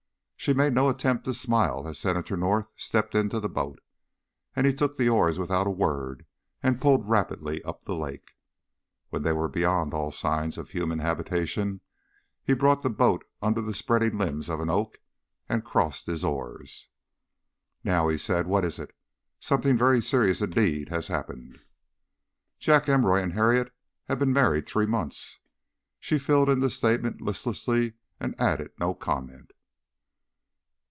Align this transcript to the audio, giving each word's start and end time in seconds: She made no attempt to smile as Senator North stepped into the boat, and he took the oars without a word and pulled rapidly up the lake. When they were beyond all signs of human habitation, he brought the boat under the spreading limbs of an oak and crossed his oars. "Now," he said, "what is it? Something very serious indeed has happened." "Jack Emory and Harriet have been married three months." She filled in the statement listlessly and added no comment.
She 0.41 0.53
made 0.55 0.73
no 0.73 0.89
attempt 0.89 1.23
to 1.25 1.35
smile 1.35 1.87
as 1.87 1.99
Senator 1.99 2.35
North 2.35 2.73
stepped 2.75 3.13
into 3.13 3.39
the 3.39 3.47
boat, 3.47 3.79
and 4.55 4.65
he 4.65 4.73
took 4.73 4.97
the 4.97 5.07
oars 5.07 5.37
without 5.37 5.67
a 5.67 5.69
word 5.69 6.25
and 6.63 6.81
pulled 6.81 7.07
rapidly 7.07 7.61
up 7.63 7.83
the 7.83 7.93
lake. 7.93 8.31
When 9.11 9.21
they 9.21 9.33
were 9.33 9.47
beyond 9.47 9.93
all 9.93 10.09
signs 10.09 10.57
of 10.57 10.71
human 10.71 10.97
habitation, 10.97 11.81
he 12.43 12.55
brought 12.55 12.81
the 12.81 12.89
boat 12.89 13.23
under 13.39 13.61
the 13.61 13.75
spreading 13.75 14.17
limbs 14.17 14.49
of 14.49 14.59
an 14.59 14.71
oak 14.71 14.97
and 15.47 15.63
crossed 15.63 16.07
his 16.07 16.23
oars. 16.25 16.87
"Now," 17.83 18.07
he 18.07 18.17
said, 18.17 18.47
"what 18.47 18.65
is 18.65 18.79
it? 18.79 18.95
Something 19.39 19.77
very 19.77 20.01
serious 20.01 20.41
indeed 20.41 20.89
has 20.89 21.07
happened." 21.07 21.59
"Jack 22.57 22.89
Emory 22.89 23.21
and 23.21 23.33
Harriet 23.33 23.71
have 24.07 24.17
been 24.17 24.33
married 24.33 24.65
three 24.65 24.87
months." 24.87 25.39
She 25.99 26.17
filled 26.17 26.49
in 26.49 26.61
the 26.61 26.71
statement 26.71 27.21
listlessly 27.21 27.93
and 28.19 28.33
added 28.41 28.71
no 28.79 28.95
comment. 28.95 29.51